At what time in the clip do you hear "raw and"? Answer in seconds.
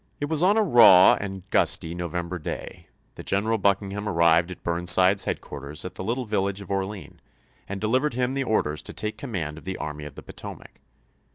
0.63-1.47